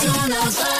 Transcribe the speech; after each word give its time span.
don't 0.00 0.28
know. 0.30 0.79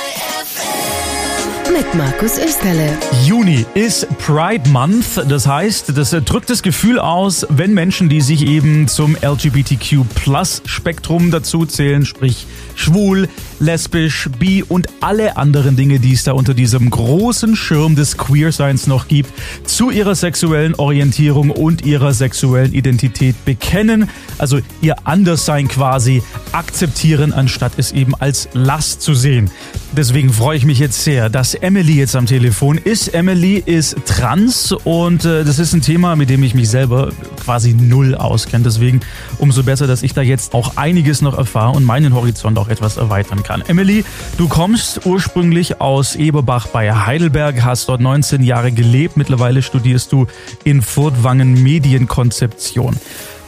Mit 1.73 1.95
Markus 1.95 2.37
Österle. 2.39 2.99
Juni 3.25 3.65
ist 3.75 4.09
Pride 4.19 4.69
Month, 4.71 5.23
das 5.29 5.47
heißt, 5.47 5.97
das 5.97 6.11
drückt 6.11 6.51
das 6.51 6.63
Gefühl 6.63 6.99
aus, 6.99 7.47
wenn 7.49 7.75
Menschen, 7.75 8.09
die 8.09 8.21
sich 8.21 8.45
eben 8.47 8.89
zum 8.89 9.17
LGBTQ-Plus-Spektrum 9.23 11.31
dazu 11.31 11.67
zählen, 11.67 12.05
sprich 12.05 12.49
schwul, 12.75 13.29
lesbisch, 13.61 14.29
bi 14.39 14.65
und 14.65 14.89
alle 15.01 15.37
anderen 15.37 15.77
Dinge, 15.77 16.01
die 16.01 16.15
es 16.15 16.25
da 16.25 16.33
unter 16.33 16.55
diesem 16.55 16.91
großen 16.91 17.55
Schirm 17.55 17.95
des 17.95 18.17
Queerseins 18.17 18.89
noch 18.89 19.07
gibt, 19.07 19.31
zu 19.65 19.91
ihrer 19.91 20.17
sexuellen 20.17 20.75
Orientierung 20.75 21.51
und 21.51 21.87
ihrer 21.87 22.15
sexuellen 22.15 22.73
Identität 22.73 23.45
bekennen, 23.45 24.09
also 24.39 24.59
ihr 24.81 24.97
Anderssein 25.05 25.69
quasi 25.69 26.23
akzeptieren, 26.53 27.33
anstatt 27.33 27.75
es 27.77 27.93
eben 27.93 28.17
als 28.17 28.49
Last 28.55 29.03
zu 29.03 29.15
sehen. 29.15 29.51
Deswegen 29.93 30.33
freue 30.33 30.57
ich 30.57 30.65
mich 30.65 30.79
jetzt 30.79 31.05
sehr, 31.05 31.29
dass 31.29 31.60
Emily 31.63 31.95
jetzt 31.95 32.17
am 32.17 32.27
Telefon 32.27 32.79
ist. 32.79 33.09
Emily 33.09 33.63
ist 33.65 33.97
trans 34.07 34.73
und 34.73 35.25
äh, 35.25 35.45
das 35.45 35.59
ist 35.59 35.75
ein 35.75 35.83
Thema, 35.83 36.17
mit 36.17 36.31
dem 36.31 36.43
ich 36.43 36.55
mich 36.55 36.71
selber 36.71 37.13
quasi 37.45 37.75
null 37.75 38.15
auskenne. 38.15 38.65
Deswegen 38.65 39.01
umso 39.39 39.63
besser, 39.63 39.87
dass 39.87 40.03
ich 40.03 40.15
da 40.15 40.23
jetzt 40.23 40.55
auch 40.55 40.77
einiges 40.77 41.21
noch 41.21 41.37
erfahre 41.37 41.77
und 41.77 41.85
meinen 41.85 42.15
Horizont 42.15 42.59
auch 42.59 42.69
etwas 42.69 42.97
erweitern 42.97 43.43
kann. 43.43 43.63
Emily, 43.69 44.05
du 44.39 44.49
kommst 44.49 45.05
ursprünglich 45.05 45.81
aus 45.81 46.17
Eberbach 46.17 46.67
bei 46.69 46.93
Heidelberg, 46.93 47.63
hast 47.63 47.89
dort 47.89 48.01
19 48.01 48.43
Jahre 48.43 48.73
gelebt. 48.73 49.17
Mittlerweile 49.19 49.61
studierst 49.61 50.13
du 50.13 50.27
in 50.65 50.81
Furtwangen 50.81 51.63
Medienkonzeption. 51.63 52.97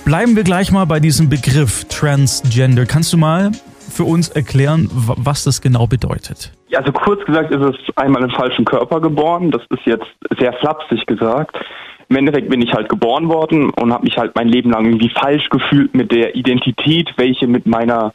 Bleiben 0.04 0.36
wir 0.36 0.42
gleich 0.42 0.70
mal 0.70 0.84
bei 0.84 1.00
diesem 1.00 1.28
Begriff 1.28 1.86
Transgender. 1.88 2.84
Kannst 2.84 3.12
du 3.12 3.16
mal 3.16 3.52
für 4.02 4.08
uns 4.08 4.28
erklären, 4.30 4.88
was 4.90 5.44
das 5.44 5.60
genau 5.60 5.86
bedeutet? 5.86 6.52
Also 6.74 6.90
kurz 6.90 7.24
gesagt 7.24 7.52
ist 7.52 7.62
es 7.62 7.96
einmal 7.96 8.24
im 8.24 8.30
falschen 8.30 8.64
Körper 8.64 9.00
geboren. 9.00 9.52
Das 9.52 9.62
ist 9.70 9.86
jetzt 9.86 10.06
sehr 10.40 10.52
flapsig 10.54 11.06
gesagt. 11.06 11.56
Im 12.08 12.16
Endeffekt 12.16 12.48
bin 12.48 12.60
ich 12.60 12.72
halt 12.72 12.88
geboren 12.88 13.28
worden 13.28 13.70
und 13.70 13.92
habe 13.92 14.02
mich 14.02 14.16
halt 14.18 14.34
mein 14.34 14.48
Leben 14.48 14.70
lang 14.70 14.86
irgendwie 14.86 15.10
falsch 15.10 15.48
gefühlt 15.50 15.94
mit 15.94 16.10
der 16.10 16.34
Identität, 16.34 17.14
welche 17.16 17.46
mit 17.46 17.64
meiner 17.66 18.12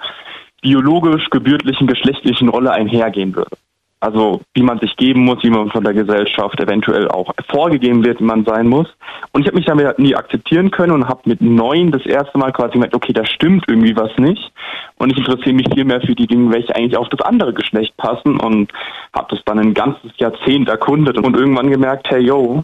biologisch 0.61 1.29
gebürtlichen 1.29 1.87
geschlechtlichen 1.87 2.49
Rolle 2.49 2.71
einhergehen 2.71 3.33
würde. 3.33 3.55
Also 3.99 4.41
wie 4.53 4.61
man 4.61 4.79
sich 4.79 4.95
geben 4.95 5.25
muss, 5.25 5.43
wie 5.43 5.49
man 5.49 5.71
von 5.71 5.83
der 5.83 5.93
Gesellschaft 5.93 6.59
eventuell 6.59 7.07
auch 7.07 7.33
vorgegeben 7.49 8.05
wird, 8.05 8.19
wie 8.19 8.25
man 8.25 8.45
sein 8.45 8.67
muss. 8.67 8.87
Und 9.31 9.41
ich 9.41 9.47
habe 9.47 9.57
mich 9.57 9.65
damit 9.65 9.97
nie 9.97 10.15
akzeptieren 10.15 10.69
können 10.69 10.91
und 10.91 11.07
habe 11.07 11.21
mit 11.25 11.41
neun 11.41 11.91
das 11.91 12.05
erste 12.05 12.37
Mal 12.37 12.51
quasi 12.51 12.73
gemerkt, 12.73 12.93
okay, 12.93 13.13
da 13.13 13.25
stimmt 13.25 13.65
irgendwie 13.67 13.95
was 13.95 14.15
nicht. 14.17 14.51
Und 14.97 15.11
ich 15.11 15.17
interessiere 15.17 15.53
mich 15.53 15.67
viel 15.73 15.85
mehr 15.85 16.01
für 16.01 16.13
die 16.13 16.27
Dinge, 16.27 16.53
welche 16.53 16.75
eigentlich 16.75 16.97
auf 16.97 17.09
das 17.09 17.21
andere 17.21 17.53
Geschlecht 17.53 17.97
passen 17.97 18.39
und 18.39 18.71
habe 19.13 19.27
das 19.31 19.43
dann 19.45 19.59
ein 19.59 19.73
ganzes 19.73 20.11
Jahrzehnt 20.17 20.69
erkundet 20.69 21.17
und 21.17 21.35
irgendwann 21.35 21.71
gemerkt, 21.71 22.09
hey 22.09 22.21
yo, 22.21 22.63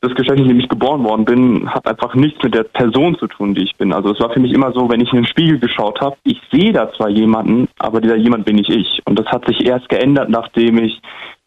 das 0.00 0.14
Geschlecht, 0.14 0.40
in 0.40 0.48
dem 0.48 0.60
ich 0.60 0.68
geboren 0.68 1.02
worden 1.02 1.24
bin, 1.24 1.68
hat 1.68 1.86
einfach 1.86 2.14
nichts 2.14 2.42
mit 2.42 2.54
der 2.54 2.62
Person 2.62 3.16
zu 3.18 3.26
tun, 3.26 3.54
die 3.54 3.64
ich 3.64 3.76
bin. 3.76 3.92
Also 3.92 4.12
es 4.12 4.20
war 4.20 4.32
für 4.32 4.40
mich 4.40 4.52
immer 4.52 4.72
so, 4.72 4.88
wenn 4.88 5.00
ich 5.00 5.12
in 5.12 5.22
den 5.22 5.26
Spiegel 5.26 5.58
geschaut 5.58 6.00
habe, 6.00 6.16
ich 6.22 6.40
sehe 6.52 6.72
da 6.72 6.92
zwar 6.92 7.08
jemanden, 7.08 7.68
aber 7.78 8.00
dieser 8.00 8.16
jemand 8.16 8.44
bin 8.44 8.56
nicht 8.56 8.70
ich. 8.70 9.02
Und 9.06 9.18
das 9.18 9.26
hat 9.26 9.46
sich 9.46 9.66
erst 9.66 9.88
geändert, 9.88 10.28
nachdem 10.30 10.78
ich 10.78 11.00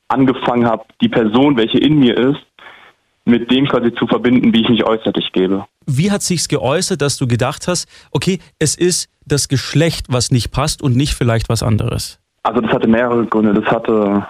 angefangen 0.09 0.65
habe, 0.65 0.83
die 1.01 1.07
Person, 1.07 1.55
welche 1.55 1.77
in 1.77 1.99
mir 1.99 2.17
ist, 2.17 2.41
mit 3.23 3.49
dem 3.51 3.67
quasi 3.67 3.93
zu 3.93 4.07
verbinden, 4.07 4.53
wie 4.53 4.61
ich 4.61 4.69
mich 4.69 4.83
äußerlich 4.83 5.31
gebe. 5.31 5.65
Wie 5.85 6.11
hat 6.11 6.21
sich's 6.21 6.47
geäußert, 6.47 7.01
dass 7.01 7.17
du 7.17 7.27
gedacht 7.27 7.67
hast, 7.67 7.87
okay, 8.11 8.39
es 8.59 8.75
ist 8.75 9.09
das 9.25 9.47
Geschlecht, 9.47 10.07
was 10.09 10.31
nicht 10.31 10.51
passt 10.51 10.81
und 10.81 10.97
nicht 10.97 11.13
vielleicht 11.13 11.47
was 11.47 11.63
anderes? 11.63 12.19
Also 12.43 12.59
das 12.61 12.71
hatte 12.71 12.87
mehrere 12.87 13.25
Gründe. 13.25 13.53
Das 13.53 13.65
hatte 13.65 14.25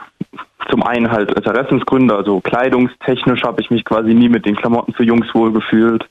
zum 0.71 0.83
einen 0.83 1.11
halt 1.11 1.31
Interessensgründe, 1.31 2.15
also 2.15 2.39
kleidungstechnisch 2.39 3.43
habe 3.43 3.61
ich 3.61 3.69
mich 3.69 3.85
quasi 3.85 4.13
nie 4.13 4.29
mit 4.29 4.45
den 4.45 4.55
Klamotten 4.55 4.93
für 4.93 5.03
Jungs 5.03 5.27
wohl 5.35 5.51
gefühlt. 5.51 6.07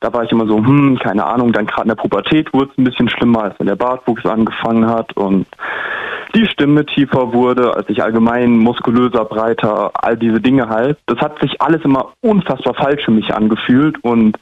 Da 0.00 0.12
war 0.12 0.24
ich 0.24 0.32
immer 0.32 0.46
so, 0.46 0.56
hm, 0.56 0.98
keine 0.98 1.24
Ahnung, 1.24 1.52
dann 1.52 1.66
gerade 1.66 1.82
in 1.82 1.88
der 1.88 2.02
Pubertät 2.02 2.52
wurde 2.52 2.70
es 2.72 2.78
ein 2.78 2.84
bisschen 2.84 3.08
schlimmer, 3.08 3.44
als 3.44 3.58
dann 3.58 3.66
der 3.66 3.76
Bartwuchs 3.76 4.24
angefangen 4.26 4.86
hat 4.88 5.14
und 5.16 5.46
die 6.34 6.46
Stimme 6.46 6.86
tiefer 6.86 7.32
wurde, 7.32 7.74
als 7.74 7.88
ich 7.88 8.02
allgemein 8.02 8.56
muskulöser, 8.56 9.24
breiter, 9.24 9.90
all 9.94 10.16
diese 10.16 10.40
Dinge 10.40 10.68
halt. 10.68 10.98
Das 11.06 11.18
hat 11.18 11.40
sich 11.40 11.60
alles 11.60 11.84
immer 11.84 12.12
unfassbar 12.20 12.74
falsch 12.74 13.04
für 13.04 13.10
mich 13.10 13.34
angefühlt 13.34 14.02
und 14.02 14.38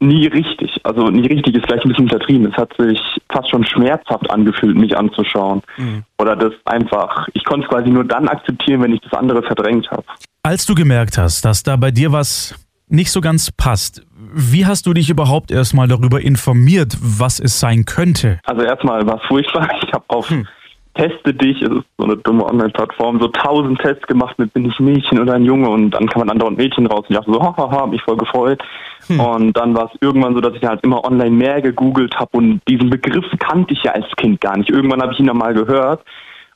nie 0.00 0.26
richtig. 0.26 0.80
Also 0.84 1.08
nie 1.08 1.26
richtig 1.26 1.54
ist 1.54 1.66
gleich 1.66 1.84
ein 1.84 1.88
bisschen 1.88 2.04
untertrieben. 2.04 2.46
Es 2.46 2.56
hat 2.56 2.72
sich 2.78 3.00
fast 3.30 3.50
schon 3.50 3.64
schmerzhaft 3.64 4.30
angefühlt, 4.30 4.76
mich 4.76 4.96
anzuschauen. 4.96 5.62
Mhm. 5.76 6.04
Oder 6.18 6.36
das 6.36 6.52
einfach, 6.64 7.28
ich 7.32 7.44
konnte 7.44 7.66
es 7.66 7.70
quasi 7.70 7.90
nur 7.90 8.04
dann 8.04 8.28
akzeptieren, 8.28 8.82
wenn 8.82 8.92
ich 8.92 9.00
das 9.00 9.12
andere 9.12 9.42
verdrängt 9.42 9.90
habe. 9.90 10.04
Als 10.42 10.66
du 10.66 10.74
gemerkt 10.74 11.18
hast, 11.18 11.44
dass 11.44 11.62
da 11.62 11.76
bei 11.76 11.90
dir 11.90 12.12
was 12.12 12.54
nicht 12.88 13.10
so 13.10 13.20
ganz 13.20 13.50
passt, 13.50 14.02
wie 14.32 14.66
hast 14.66 14.86
du 14.86 14.92
dich 14.92 15.10
überhaupt 15.10 15.50
erstmal 15.50 15.88
darüber 15.88 16.20
informiert, 16.20 16.96
was 17.00 17.40
es 17.40 17.58
sein 17.58 17.84
könnte? 17.84 18.40
Also 18.44 18.62
erstmal 18.62 19.06
war 19.06 19.16
es 19.16 19.26
furchtbar. 19.26 19.68
Ich 19.82 19.92
habe 19.92 20.04
auf 20.08 20.28
hm. 20.28 20.46
Teste 20.94 21.34
dich, 21.34 21.60
es 21.60 21.70
ist 21.70 21.84
so 21.98 22.04
eine 22.04 22.16
dumme 22.16 22.44
Online-Plattform, 22.44 23.20
so 23.20 23.28
tausend 23.28 23.80
Tests 23.80 24.06
gemacht 24.06 24.38
mit 24.38 24.52
bin 24.52 24.66
ich 24.66 24.78
Mädchen 24.78 25.18
oder 25.18 25.34
ein 25.34 25.44
Junge 25.44 25.68
und 25.68 25.90
dann 25.90 26.08
kann 26.08 26.20
man 26.20 26.30
andauernd 26.30 26.56
Mädchen 26.56 26.86
raus 26.86 27.00
und 27.00 27.10
ich 27.10 27.16
dachte 27.16 27.32
so, 27.32 27.42
hahaha, 27.42 27.86
mich 27.86 28.02
voll 28.02 28.16
gefreut. 28.16 28.62
Hm. 29.08 29.20
Und 29.20 29.52
dann 29.56 29.74
war 29.74 29.90
es 29.92 30.00
irgendwann 30.00 30.34
so, 30.34 30.40
dass 30.40 30.54
ich 30.54 30.64
halt 30.64 30.82
immer 30.82 31.04
online 31.04 31.30
mehr 31.30 31.60
gegoogelt 31.60 32.16
habe 32.18 32.30
und 32.36 32.60
diesen 32.68 32.90
Begriff 32.90 33.24
kannte 33.38 33.74
ich 33.74 33.82
ja 33.82 33.92
als 33.92 34.06
Kind 34.16 34.40
gar 34.40 34.56
nicht. 34.56 34.70
Irgendwann 34.70 35.02
habe 35.02 35.12
ich 35.12 35.20
ihn 35.20 35.26
dann 35.26 35.38
mal 35.38 35.54
gehört. 35.54 36.02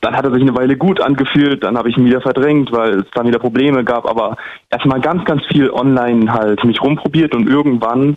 Dann 0.01 0.17
hat 0.17 0.25
er 0.25 0.33
sich 0.33 0.43
eine 0.43 0.55
Weile 0.55 0.77
gut 0.77 1.01
angefühlt, 1.01 1.65
dann 1.65 1.77
habe 1.77 1.91
ich 1.91 1.97
ihn 1.97 2.05
wieder 2.05 2.21
verdrängt, 2.21 2.71
weil 2.71 3.01
es 3.01 3.07
dann 3.15 3.27
wieder 3.27 3.41
Probleme 3.41 3.83
gab. 3.83 4.09
Aber 4.09 4.37
erstmal 4.71 5.01
ganz, 5.01 5.25
ganz 5.25 5.45
viel 5.47 5.71
online 5.71 6.33
halt 6.33 6.63
mich 6.63 6.81
rumprobiert 6.81 7.35
und 7.35 7.49
irgendwann 7.49 8.17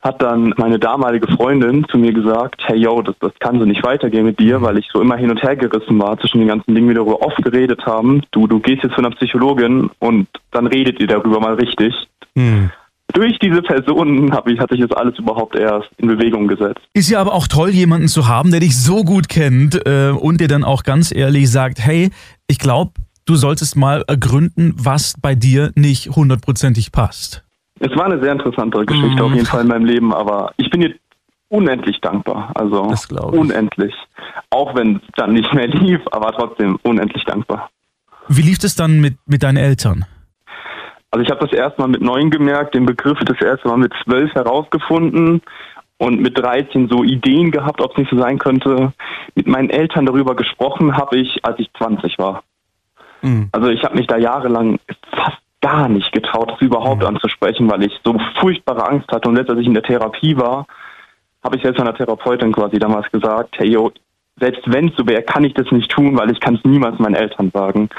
hat 0.00 0.22
dann 0.22 0.54
meine 0.56 0.78
damalige 0.78 1.28
Freundin 1.36 1.86
zu 1.90 1.98
mir 1.98 2.12
gesagt, 2.12 2.62
hey 2.64 2.78
yo, 2.78 3.02
das, 3.02 3.14
das 3.20 3.32
kann 3.38 3.58
so 3.58 3.66
nicht 3.66 3.82
weitergehen 3.82 4.24
mit 4.24 4.40
dir, 4.40 4.62
weil 4.62 4.78
ich 4.78 4.88
so 4.92 5.00
immer 5.00 5.16
hin 5.16 5.30
und 5.30 5.42
her 5.42 5.56
gerissen 5.56 6.00
war 6.00 6.18
zwischen 6.18 6.38
den 6.38 6.48
ganzen 6.48 6.74
Dingen, 6.74 6.88
wie 6.88 6.94
wir 6.94 7.04
darüber 7.04 7.22
oft 7.22 7.42
geredet 7.42 7.84
haben. 7.84 8.22
Du, 8.30 8.46
du 8.46 8.60
gehst 8.60 8.82
jetzt 8.82 8.94
zu 8.94 8.98
einer 8.98 9.10
Psychologin 9.10 9.90
und 9.98 10.26
dann 10.52 10.66
redet 10.66 11.00
ihr 11.00 11.06
darüber 11.06 11.40
mal 11.40 11.54
richtig. 11.54 11.94
Hm 12.34 12.70
durch 13.12 13.38
diese 13.38 13.62
Personen 13.62 14.32
habe 14.32 14.52
ich, 14.52 14.60
hatte 14.60 14.74
ich 14.74 14.82
das 14.82 14.92
alles 14.92 15.18
überhaupt 15.18 15.56
erst 15.56 15.88
in 15.98 16.08
Bewegung 16.08 16.46
gesetzt. 16.48 16.80
Ist 16.94 17.10
ja 17.10 17.20
aber 17.20 17.32
auch 17.32 17.46
toll, 17.46 17.70
jemanden 17.70 18.08
zu 18.08 18.28
haben, 18.28 18.50
der 18.50 18.60
dich 18.60 18.78
so 18.78 19.04
gut 19.04 19.28
kennt 19.28 19.84
äh, 19.86 20.10
und 20.10 20.40
dir 20.40 20.48
dann 20.48 20.64
auch 20.64 20.82
ganz 20.82 21.12
ehrlich 21.14 21.50
sagt, 21.50 21.80
hey, 21.80 22.10
ich 22.46 22.58
glaube, 22.58 22.92
du 23.24 23.36
solltest 23.36 23.76
mal 23.76 24.04
ergründen, 24.06 24.74
was 24.76 25.14
bei 25.20 25.34
dir 25.34 25.72
nicht 25.74 26.10
hundertprozentig 26.10 26.92
passt. 26.92 27.44
Es 27.80 27.96
war 27.96 28.06
eine 28.06 28.20
sehr 28.20 28.32
interessante 28.32 28.84
Geschichte 28.84 29.22
mm. 29.22 29.24
auf 29.24 29.32
jeden 29.32 29.46
Fall 29.46 29.62
in 29.62 29.68
meinem 29.68 29.86
Leben, 29.86 30.14
aber 30.14 30.52
ich 30.58 30.70
bin 30.70 30.82
dir 30.82 30.94
unendlich 31.48 32.00
dankbar. 32.00 32.52
Also 32.54 32.94
unendlich. 33.32 33.94
Auch 34.50 34.74
wenn 34.74 34.96
es 34.96 35.02
dann 35.16 35.32
nicht 35.32 35.52
mehr 35.52 35.66
lief, 35.66 36.00
aber 36.12 36.32
trotzdem 36.32 36.78
unendlich 36.82 37.24
dankbar. 37.24 37.70
Wie 38.28 38.42
lief 38.42 38.58
es 38.62 38.76
dann 38.76 39.00
mit, 39.00 39.16
mit 39.26 39.42
deinen 39.42 39.56
Eltern? 39.56 40.04
Also 41.10 41.24
ich 41.24 41.30
habe 41.30 41.44
das 41.44 41.52
erstmal 41.52 41.88
mit 41.88 42.02
neun 42.02 42.30
gemerkt, 42.30 42.74
den 42.74 42.86
Begriff 42.86 43.18
das 43.20 43.40
erste 43.40 43.66
Mal 43.66 43.78
mit 43.78 43.92
zwölf 44.04 44.32
herausgefunden 44.32 45.42
und 45.98 46.20
mit 46.20 46.38
13 46.38 46.88
so 46.88 47.02
Ideen 47.02 47.50
gehabt, 47.50 47.80
ob 47.80 47.92
es 47.92 47.98
nicht 47.98 48.10
so 48.10 48.18
sein 48.18 48.38
könnte. 48.38 48.92
Mit 49.34 49.48
meinen 49.48 49.70
Eltern 49.70 50.06
darüber 50.06 50.36
gesprochen 50.36 50.96
habe 50.96 51.18
ich, 51.18 51.44
als 51.44 51.58
ich 51.58 51.70
20 51.78 52.18
war. 52.18 52.44
Mhm. 53.22 53.48
Also 53.50 53.68
ich 53.68 53.82
habe 53.82 53.96
mich 53.96 54.06
da 54.06 54.16
jahrelang 54.16 54.78
fast 55.12 55.38
gar 55.60 55.88
nicht 55.88 56.12
getraut, 56.12 56.50
das 56.50 56.60
überhaupt 56.60 57.02
mhm. 57.02 57.08
anzusprechen, 57.08 57.70
weil 57.70 57.84
ich 57.84 57.92
so 58.04 58.16
furchtbare 58.40 58.88
Angst 58.88 59.10
hatte. 59.12 59.28
Und 59.28 59.36
jetzt, 59.36 59.50
als 59.50 59.60
ich 59.60 59.66
in 59.66 59.74
der 59.74 59.82
Therapie 59.82 60.36
war, 60.36 60.66
habe 61.42 61.56
ich 61.56 61.62
selbst 61.62 61.78
meiner 61.78 61.94
Therapeutin 61.94 62.52
quasi 62.52 62.78
damals 62.78 63.10
gesagt, 63.10 63.56
hey 63.58 63.70
yo, 63.70 63.92
selbst 64.38 64.62
wenn 64.66 64.88
es 64.88 64.96
so 64.96 65.06
wäre, 65.06 65.22
kann 65.22 65.44
ich 65.44 65.54
das 65.54 65.70
nicht 65.70 65.90
tun, 65.90 66.16
weil 66.16 66.30
ich 66.30 66.40
kann 66.40 66.54
es 66.54 66.64
niemals 66.64 66.98
meinen 66.98 67.14
Eltern 67.14 67.50
sagen 67.52 67.90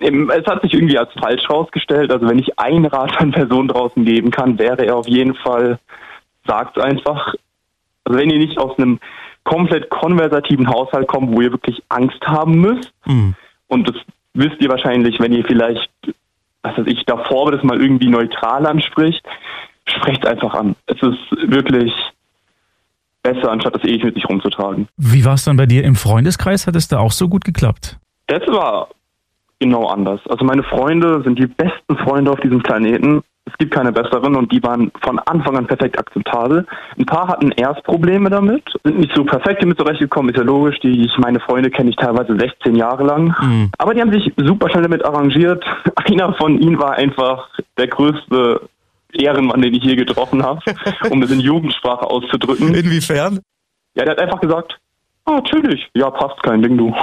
es 0.00 0.46
hat 0.46 0.62
sich 0.62 0.74
irgendwie 0.74 0.98
als 0.98 1.12
falsch 1.14 1.48
herausgestellt. 1.48 2.10
Also 2.12 2.28
wenn 2.28 2.38
ich 2.38 2.58
einen 2.58 2.86
Rat 2.86 3.16
an 3.20 3.32
Personen 3.32 3.68
draußen 3.68 4.04
geben 4.04 4.30
kann, 4.30 4.58
wäre 4.58 4.84
er 4.86 4.96
auf 4.96 5.08
jeden 5.08 5.34
Fall, 5.34 5.78
sagt 6.46 6.78
einfach, 6.78 7.34
also 8.04 8.18
wenn 8.18 8.30
ihr 8.30 8.38
nicht 8.38 8.58
aus 8.58 8.76
einem 8.78 8.98
komplett 9.44 9.90
konversativen 9.90 10.68
Haushalt 10.68 11.06
kommt, 11.06 11.34
wo 11.34 11.40
ihr 11.40 11.52
wirklich 11.52 11.82
Angst 11.88 12.20
haben 12.26 12.60
müsst, 12.60 12.92
mhm. 13.06 13.34
und 13.68 13.88
das 13.88 13.96
wisst 14.34 14.60
ihr 14.60 14.68
wahrscheinlich, 14.68 15.20
wenn 15.20 15.32
ihr 15.32 15.44
vielleicht, 15.44 15.88
was 16.64 16.78
weiß 16.78 16.86
ich, 16.86 17.04
davor 17.04 17.52
das 17.52 17.62
mal 17.62 17.80
irgendwie 17.80 18.08
neutral 18.08 18.66
anspricht, 18.66 19.22
sprecht 19.86 20.26
einfach 20.26 20.54
an. 20.54 20.74
Es 20.86 20.96
ist 21.02 21.50
wirklich 21.50 21.92
besser, 23.22 23.52
anstatt 23.52 23.74
das 23.74 23.84
ewig 23.84 24.02
mit 24.02 24.14
sich 24.14 24.28
rumzutragen. 24.28 24.88
Wie 24.96 25.24
war 25.24 25.34
es 25.34 25.44
dann 25.44 25.56
bei 25.56 25.66
dir 25.66 25.84
im 25.84 25.94
Freundeskreis? 25.94 26.66
Hat 26.66 26.74
es 26.74 26.88
da 26.88 26.98
auch 26.98 27.12
so 27.12 27.28
gut 27.28 27.44
geklappt? 27.44 27.98
Das 28.26 28.42
war 28.48 28.88
genau 29.58 29.86
anders. 29.86 30.20
Also 30.28 30.44
meine 30.44 30.62
Freunde 30.62 31.22
sind 31.22 31.38
die 31.38 31.46
besten 31.46 31.96
Freunde 31.98 32.30
auf 32.30 32.40
diesem 32.40 32.62
Planeten 32.62 33.22
Es 33.46 33.58
gibt 33.58 33.74
keine 33.74 33.92
besseren 33.92 34.36
und 34.36 34.50
die 34.50 34.62
waren 34.62 34.90
von 35.02 35.18
Anfang 35.18 35.56
an 35.56 35.66
perfekt 35.66 35.98
akzeptabel. 35.98 36.66
Ein 36.98 37.04
paar 37.04 37.28
hatten 37.28 37.50
erst 37.52 37.82
Probleme 37.84 38.30
damit, 38.30 38.64
sind 38.84 38.98
nicht 38.98 39.14
so 39.14 39.24
perfekt 39.24 39.62
damit 39.62 39.78
zurechtgekommen, 39.78 40.30
ist 40.30 40.38
ja 40.38 40.44
logisch. 40.44 40.80
Die, 40.80 41.04
ich, 41.04 41.18
meine 41.18 41.40
Freunde 41.40 41.70
kenne 41.70 41.90
ich 41.90 41.96
teilweise 41.96 42.36
16 42.38 42.74
Jahre 42.74 43.04
lang. 43.04 43.34
Mhm. 43.40 43.70
Aber 43.76 43.92
die 43.92 44.00
haben 44.00 44.12
sich 44.12 44.32
super 44.36 44.70
schnell 44.70 44.84
damit 44.84 45.04
arrangiert. 45.04 45.62
Einer 45.96 46.32
von 46.34 46.58
ihnen 46.58 46.78
war 46.78 46.94
einfach 46.94 47.48
der 47.76 47.88
größte 47.88 48.62
Ehrenmann, 49.12 49.60
den 49.60 49.74
ich 49.74 49.84
je 49.84 49.96
getroffen 49.96 50.42
habe, 50.42 50.60
um 51.10 51.22
es 51.22 51.30
in 51.30 51.40
Jugendsprache 51.40 52.06
auszudrücken. 52.06 52.74
Inwiefern? 52.74 53.40
Ja, 53.94 54.04
der 54.04 54.12
hat 54.12 54.20
einfach 54.20 54.40
gesagt, 54.40 54.78
Ah, 55.26 55.36
natürlich. 55.36 55.88
Ja, 55.94 56.10
passt, 56.10 56.42
kein 56.42 56.60
Ding, 56.60 56.76
du. 56.76 56.94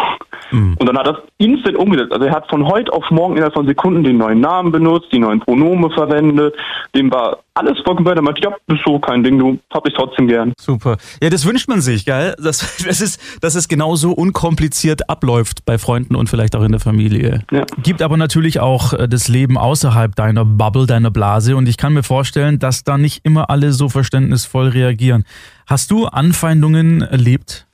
Mhm. 0.52 0.76
Und 0.78 0.86
dann 0.86 0.96
hat 0.96 1.08
er 1.08 1.14
das 1.14 1.24
instant 1.40 1.76
umgesetzt. 1.76 2.12
Also 2.12 2.26
er 2.26 2.32
hat 2.32 2.48
von 2.50 2.68
heute 2.68 2.94
auf 2.94 3.10
morgen 3.10 3.36
innerhalb 3.36 3.54
von 3.56 3.66
Sekunden 3.66 4.04
den 4.04 4.18
neuen 4.18 4.40
Namen 4.40 4.72
benutzt, 4.72 5.08
die 5.12 5.18
neuen 5.18 5.40
Pronome 5.40 5.90
verwendet. 5.90 6.54
Dem 6.96 7.12
war 7.12 7.40
alles 7.56 7.80
vollkommen 7.84 8.04
bei. 8.04 8.14
Der 8.14 8.22
meinte, 8.22 8.42
ja, 8.44 8.56
bist 8.68 8.82
so, 8.86 9.00
kein 9.00 9.24
Ding, 9.24 9.40
du. 9.40 9.58
Hab 9.72 9.88
ich 9.88 9.96
trotzdem 9.96 10.28
gern. 10.28 10.54
Super. 10.60 10.98
Ja, 11.22 11.32
das 11.32 11.48
wünscht 11.48 11.68
man 11.68 11.82
sich, 11.82 12.06
gell? 12.06 12.36
Das, 12.38 12.84
das 12.88 13.02
ist, 13.02 13.42
dass 13.42 13.56
es 13.56 13.68
genauso 13.68 14.12
unkompliziert 14.12 15.10
abläuft 15.10 15.66
bei 15.66 15.80
Freunden 15.80 16.14
und 16.16 16.30
vielleicht 16.30 16.56
auch 16.56 16.64
in 16.64 16.72
der 16.72 16.82
Familie. 16.82 17.44
Ja. 17.52 17.66
Gibt 17.82 18.04
aber 18.04 18.18
natürlich 18.18 18.60
auch 18.60 18.94
äh, 18.94 19.08
das 19.08 19.30
Leben 19.30 19.58
außerhalb 19.58 20.16
deiner 20.16 20.46
Bubble, 20.46 20.86
deiner 20.86 21.10
Blase. 21.10 21.56
Und 21.56 21.68
ich 21.68 21.78
kann 21.78 21.94
mir 21.94 22.04
vorstellen, 22.04 22.60
dass 22.60 22.84
da 22.84 23.00
nicht 23.00 23.26
immer 23.26 23.50
alle 23.50 23.72
so 23.72 23.90
verständnisvoll 23.90 24.68
reagieren. 24.68 25.24
Hast 25.66 25.90
du 25.90 26.06
Anfeindungen 26.06 27.02
erlebt? 27.02 27.66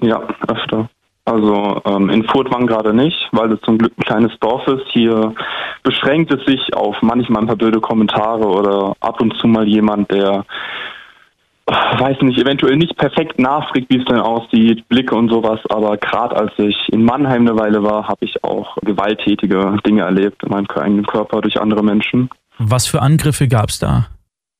Ja, 0.00 0.22
öfter. 0.48 0.88
Also 1.24 1.82
ähm, 1.84 2.08
in 2.10 2.24
Furtwang 2.28 2.66
gerade 2.66 2.94
nicht, 2.94 3.28
weil 3.32 3.52
es 3.52 3.60
zum 3.62 3.78
Glück 3.78 3.92
ein 3.98 4.04
kleines 4.04 4.38
Dorf 4.38 4.66
ist. 4.68 4.86
Hier 4.92 5.34
beschränkt 5.82 6.32
es 6.32 6.44
sich 6.46 6.72
auf 6.74 6.96
manchmal 7.02 7.42
ein 7.42 7.48
paar 7.48 7.56
blöde 7.56 7.80
Kommentare 7.80 8.46
oder 8.46 8.94
ab 9.00 9.20
und 9.20 9.36
zu 9.38 9.48
mal 9.48 9.66
jemand, 9.66 10.10
der 10.12 10.44
weiß 11.66 12.20
nicht, 12.22 12.38
eventuell 12.38 12.76
nicht 12.76 12.96
perfekt 12.96 13.40
nachfragt, 13.40 13.86
wie 13.88 13.98
es 13.98 14.04
denn 14.04 14.20
aussieht, 14.20 14.88
Blicke 14.88 15.16
und 15.16 15.28
sowas, 15.28 15.58
aber 15.68 15.96
gerade 15.96 16.36
als 16.36 16.52
ich 16.58 16.76
in 16.90 17.04
Mannheim 17.04 17.42
eine 17.42 17.58
Weile 17.58 17.82
war, 17.82 18.06
habe 18.06 18.24
ich 18.24 18.42
auch 18.44 18.76
gewalttätige 18.82 19.76
Dinge 19.84 20.02
erlebt 20.02 20.42
in 20.44 20.50
meinem 20.50 20.66
eigenen 20.68 21.06
Körper 21.06 21.40
durch 21.40 21.60
andere 21.60 21.82
Menschen. 21.82 22.30
Was 22.58 22.86
für 22.86 23.02
Angriffe 23.02 23.48
gab 23.48 23.70
es 23.70 23.80
da? 23.80 24.06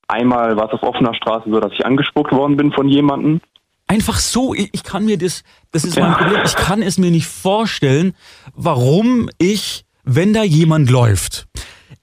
Einmal 0.08 0.56
war 0.56 0.66
es 0.66 0.72
auf 0.72 0.82
offener 0.82 1.14
Straße 1.14 1.48
so, 1.48 1.60
dass 1.60 1.72
ich 1.72 1.86
angespuckt 1.86 2.32
worden 2.32 2.56
bin 2.56 2.72
von 2.72 2.88
jemandem. 2.88 3.40
Einfach 3.88 4.18
so, 4.18 4.52
ich 4.54 4.82
kann 4.82 5.04
mir 5.04 5.16
das, 5.16 5.44
das 5.70 5.84
ist 5.84 5.96
mein 5.98 6.14
Problem, 6.14 6.40
ich 6.44 6.56
kann 6.56 6.82
es 6.82 6.98
mir 6.98 7.12
nicht 7.12 7.26
vorstellen, 7.26 8.14
warum 8.54 9.30
ich, 9.38 9.84
wenn 10.02 10.32
da 10.32 10.42
jemand 10.42 10.90
läuft, 10.90 11.46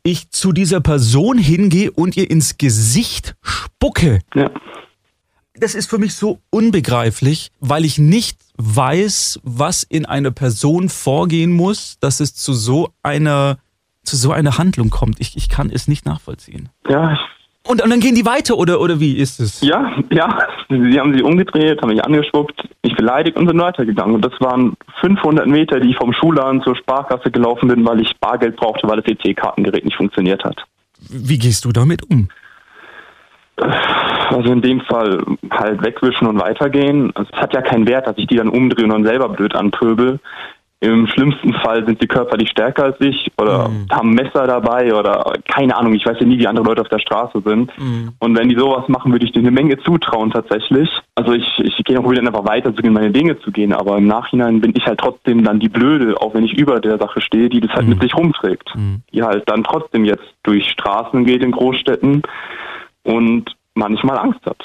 ich 0.01 0.29
zu 0.29 0.53
dieser 0.53 0.79
Person 0.79 1.37
hingehe 1.37 1.91
und 1.91 2.15
ihr 2.15 2.29
ins 2.31 2.57
Gesicht 2.57 3.35
spucke. 3.41 4.19
Ja. 4.33 4.49
Das 5.55 5.75
ist 5.75 5.89
für 5.89 5.97
mich 5.97 6.15
so 6.15 6.39
unbegreiflich, 6.49 7.51
weil 7.59 7.83
ich 7.85 7.97
nicht 7.97 8.39
weiß, 8.57 9.41
was 9.43 9.83
in 9.83 10.05
einer 10.05 10.31
Person 10.31 10.89
vorgehen 10.89 11.51
muss, 11.51 11.97
dass 11.99 12.21
es 12.21 12.33
zu 12.33 12.53
so 12.53 12.93
einer, 13.03 13.59
zu 14.03 14.15
so 14.15 14.31
einer 14.31 14.57
Handlung 14.57 14.89
kommt. 14.89 15.19
Ich, 15.19 15.35
ich 15.35 15.49
kann 15.49 15.69
es 15.69 15.87
nicht 15.87 16.05
nachvollziehen. 16.05 16.69
Ja, 16.87 17.13
ich 17.13 17.19
und, 17.65 17.81
und 17.81 17.89
dann 17.89 17.99
gehen 18.01 18.15
die 18.15 18.25
weiter 18.25 18.57
oder, 18.57 18.81
oder 18.81 18.99
wie 18.99 19.17
ist 19.17 19.39
es? 19.39 19.61
Ja, 19.61 19.91
ja. 20.11 20.47
Sie 20.69 20.99
haben 20.99 21.13
sich 21.13 21.23
umgedreht, 21.23 21.81
haben 21.81 21.89
mich 21.89 22.03
angespuckt, 22.03 22.61
mich 22.83 22.95
beleidigt 22.95 23.37
und 23.37 23.47
sind 23.47 23.59
weitergegangen. 23.59 24.15
Und 24.15 24.25
das 24.25 24.33
waren 24.39 24.75
500 24.99 25.47
Meter, 25.47 25.79
die 25.79 25.91
ich 25.91 25.95
vom 25.95 26.13
Schulladen 26.13 26.61
zur 26.61 26.75
Sparkasse 26.75 27.31
gelaufen 27.31 27.69
bin, 27.69 27.85
weil 27.85 28.01
ich 28.01 28.11
Bargeld 28.19 28.57
brauchte, 28.57 28.87
weil 28.87 29.01
das 29.01 29.05
EC-Kartengerät 29.05 29.85
nicht 29.85 29.95
funktioniert 29.95 30.43
hat. 30.43 30.57
Wie 31.09 31.37
gehst 31.37 31.63
du 31.63 31.71
damit 31.71 32.03
um? 32.09 32.27
Also 33.55 34.51
in 34.51 34.61
dem 34.61 34.81
Fall 34.81 35.23
halt 35.51 35.83
wegwischen 35.83 36.27
und 36.27 36.39
weitergehen. 36.39 37.13
Es 37.15 37.31
hat 37.37 37.53
ja 37.53 37.61
keinen 37.61 37.87
Wert, 37.87 38.07
dass 38.07 38.17
ich 38.17 38.27
die 38.27 38.35
dann 38.35 38.49
umdrehe 38.49 38.85
und 38.85 38.91
dann 38.91 39.05
selber 39.05 39.29
blöd 39.29 39.55
anpöbel. 39.55 40.19
Im 40.83 41.07
schlimmsten 41.07 41.53
Fall 41.53 41.85
sind 41.85 42.01
die 42.01 42.07
körperlich 42.07 42.49
stärker 42.49 42.83
als 42.83 42.99
ich 42.99 43.31
oder 43.37 43.69
mhm. 43.69 43.87
haben 43.89 44.09
Messer 44.09 44.45
dabei 44.45 44.93
oder 44.93 45.31
keine 45.47 45.77
Ahnung, 45.77 45.93
ich 45.93 46.05
weiß 46.05 46.17
ja 46.19 46.25
nie, 46.25 46.37
wie 46.37 46.45
andere 46.45 46.65
Leute 46.65 46.81
auf 46.81 46.89
der 46.89 46.99
Straße 46.99 47.41
sind. 47.45 47.71
Mhm. 47.79 48.11
Und 48.19 48.37
wenn 48.37 48.49
die 48.49 48.57
sowas 48.57 48.89
machen, 48.89 49.13
würde 49.13 49.25
ich 49.25 49.31
denen 49.31 49.47
eine 49.47 49.55
Menge 49.55 49.77
zutrauen 49.79 50.31
tatsächlich. 50.31 50.89
Also 51.15 51.31
ich, 51.31 51.47
ich 51.59 51.77
gehe 51.85 51.97
auch 51.97 52.11
wieder 52.11 52.19
einfach 52.19 52.45
weiter 52.45 52.75
zu 52.75 52.81
gehen, 52.81 52.91
meine 52.91 53.11
Dinge 53.11 53.39
zu 53.39 53.51
gehen, 53.51 53.71
aber 53.71 53.97
im 53.97 54.07
Nachhinein 54.07 54.59
bin 54.59 54.73
ich 54.75 54.85
halt 54.85 54.99
trotzdem 54.99 55.45
dann 55.45 55.61
die 55.61 55.69
Blöde, 55.69 56.19
auch 56.19 56.33
wenn 56.33 56.43
ich 56.43 56.51
über 56.51 56.81
der 56.81 56.97
Sache 56.97 57.21
stehe, 57.21 57.47
die 57.47 57.61
das 57.61 57.71
halt 57.71 57.83
mhm. 57.83 57.91
mit 57.91 58.01
sich 58.01 58.13
rumträgt. 58.13 58.75
Mhm. 58.75 59.03
Die 59.13 59.23
halt 59.23 59.43
dann 59.47 59.63
trotzdem 59.63 60.03
jetzt 60.03 60.35
durch 60.43 60.69
Straßen 60.69 61.23
geht 61.23 61.43
in 61.43 61.51
Großstädten 61.51 62.23
und 63.03 63.55
manchmal 63.73 64.17
Angst 64.17 64.45
hat. 64.45 64.61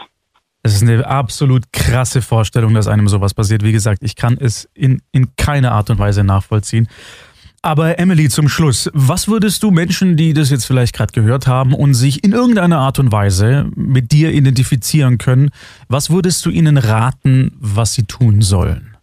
Es 0.69 0.75
ist 0.75 0.83
eine 0.83 1.07
absolut 1.07 1.73
krasse 1.73 2.21
Vorstellung, 2.21 2.75
dass 2.75 2.89
einem 2.89 3.09
sowas 3.09 3.33
passiert. 3.33 3.65
Wie 3.65 3.73
gesagt, 3.73 4.03
ich 4.03 4.17
kann 4.17 4.37
es 4.39 4.69
in, 4.75 5.01
in 5.13 5.35
keiner 5.35 5.73
Art 5.73 5.89
und 5.89 5.99
Weise 5.99 6.25
nachvollziehen. 6.25 6.89
Aber 7.63 7.99
Emily, 7.99 8.29
zum 8.29 8.51
Schluss, 8.51 8.91
was 8.93 9.29
würdest 9.29 9.63
du 9.63 9.71
Menschen, 9.71 10.19
die 10.19 10.35
das 10.35 10.51
jetzt 10.51 10.67
vielleicht 10.67 10.95
gerade 10.95 11.15
gehört 11.15 11.47
haben 11.47 11.73
und 11.73 11.95
sich 11.95 12.23
in 12.23 12.33
irgendeiner 12.33 12.81
Art 12.81 12.99
und 12.99 13.11
Weise 13.11 13.71
mit 13.77 14.13
dir 14.13 14.31
identifizieren 14.31 15.17
können, 15.17 15.53
was 15.89 16.11
würdest 16.11 16.45
du 16.45 16.51
ihnen 16.51 16.77
raten, 16.77 17.57
was 17.59 17.95
sie 17.95 18.05
tun 18.05 18.43
sollen? 18.43 18.95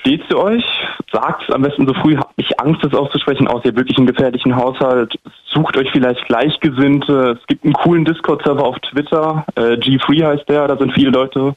Steht 0.00 0.22
zu 0.28 0.36
euch, 0.38 0.64
sagt 1.12 1.44
es 1.48 1.54
am 1.54 1.62
besten 1.62 1.86
so 1.86 1.94
früh, 1.94 2.16
habt 2.16 2.36
nicht 2.36 2.58
Angst, 2.58 2.84
das 2.84 2.92
auszusprechen, 2.92 3.46
außer 3.46 3.66
ihr 3.66 3.76
wirklich 3.76 3.98
einen 3.98 4.08
gefährlichen 4.08 4.56
Haushalt. 4.56 5.14
Sucht 5.54 5.76
euch 5.76 5.90
vielleicht 5.92 6.24
Gleichgesinnte. 6.26 7.38
Es 7.40 7.46
gibt 7.46 7.64
einen 7.64 7.74
coolen 7.74 8.04
Discord-Server 8.04 8.64
auf 8.64 8.78
Twitter, 8.80 9.46
äh, 9.54 9.76
G3 9.76 10.26
heißt 10.26 10.48
der, 10.48 10.66
da 10.66 10.76
sind 10.76 10.92
viele 10.92 11.10
Leute. 11.10 11.54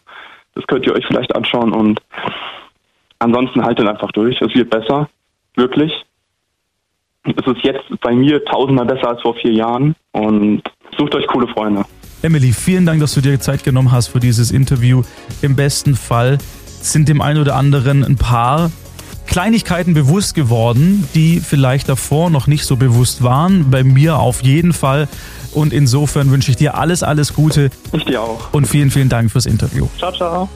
Das 0.53 0.65
könnt 0.67 0.85
ihr 0.85 0.93
euch 0.93 1.05
vielleicht 1.05 1.35
anschauen 1.35 1.71
und 1.71 1.99
ansonsten 3.19 3.63
haltet 3.63 3.87
einfach 3.87 4.11
durch. 4.11 4.39
Es 4.41 4.53
wird 4.53 4.69
besser, 4.69 5.09
wirklich. 5.55 6.05
Es 7.23 7.45
ist 7.45 7.63
jetzt 7.63 7.83
bei 8.01 8.13
mir 8.13 8.43
tausendmal 8.45 8.85
besser 8.85 9.09
als 9.09 9.21
vor 9.21 9.35
vier 9.35 9.51
Jahren 9.51 9.95
und 10.13 10.61
sucht 10.97 11.13
euch 11.15 11.27
coole 11.27 11.47
Freunde. 11.47 11.83
Emily, 12.21 12.51
vielen 12.51 12.85
Dank, 12.85 12.99
dass 13.01 13.13
du 13.13 13.21
dir 13.21 13.39
Zeit 13.39 13.63
genommen 13.63 13.91
hast 13.91 14.07
für 14.07 14.19
dieses 14.19 14.51
Interview. 14.51 15.03
Im 15.41 15.55
besten 15.55 15.95
Fall 15.95 16.37
sind 16.65 17.09
dem 17.09 17.21
einen 17.21 17.41
oder 17.41 17.55
anderen 17.55 18.03
ein 18.03 18.15
paar 18.15 18.71
Kleinigkeiten 19.27 19.93
bewusst 19.93 20.33
geworden, 20.35 21.07
die 21.13 21.39
vielleicht 21.39 21.89
davor 21.89 22.29
noch 22.29 22.47
nicht 22.47 22.65
so 22.65 22.75
bewusst 22.75 23.23
waren. 23.23 23.69
Bei 23.69 23.83
mir 23.83 24.17
auf 24.17 24.41
jeden 24.43 24.73
Fall. 24.73 25.07
Und 25.53 25.73
insofern 25.73 26.31
wünsche 26.31 26.51
ich 26.51 26.57
dir 26.57 26.75
alles, 26.75 27.03
alles 27.03 27.33
Gute. 27.33 27.69
Ich 27.93 28.05
dir 28.05 28.21
auch. 28.21 28.53
Und 28.53 28.67
vielen, 28.67 28.91
vielen 28.91 29.09
Dank 29.09 29.31
fürs 29.31 29.45
Interview. 29.45 29.87
Ciao, 29.97 30.11
ciao. 30.11 30.49